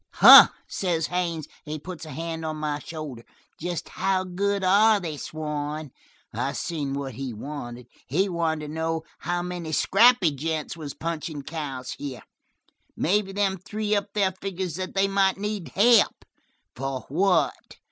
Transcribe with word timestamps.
"'Huh,' 0.13 0.47
says 0.67 1.05
Haines, 1.13 1.47
and 1.63 1.73
he 1.73 1.77
puts 1.77 2.07
a 2.07 2.09
hand 2.09 2.43
on 2.43 2.57
my 2.57 2.79
shoulder, 2.79 3.23
'Just 3.59 3.87
how 3.89 4.23
good 4.23 4.63
are 4.63 4.99
they, 4.99 5.15
Swann?'" 5.15 5.91
"I 6.33 6.53
seen 6.53 6.93
what 6.95 7.13
he 7.13 7.33
wanted. 7.35 7.85
He 8.07 8.27
wanted 8.27 8.65
to 8.65 8.73
know 8.73 9.03
how 9.19 9.43
many 9.43 9.71
scrappy 9.71 10.31
gents 10.31 10.75
was 10.75 10.95
punchin' 10.95 11.43
cows 11.43 11.91
here; 11.99 12.23
maybe 12.97 13.31
them 13.31 13.57
three 13.59 13.93
up 13.95 14.13
there 14.15 14.31
figures 14.41 14.73
that 14.77 14.95
they 14.95 15.07
might 15.07 15.37
need 15.37 15.67
help. 15.75 16.25
From 16.75 17.03
what? 17.07 17.77